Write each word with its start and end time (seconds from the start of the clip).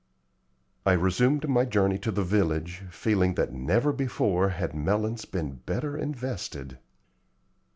I 0.83 0.93
resumed 0.93 1.47
my 1.47 1.63
journey 1.63 1.99
to 1.99 2.09
the 2.09 2.23
village, 2.23 2.81
feeling 2.89 3.35
that 3.35 3.53
never 3.53 3.93
before 3.93 4.49
had 4.49 4.73
melons 4.73 5.25
been 5.25 5.57
better 5.63 5.95
invested. 5.95 6.79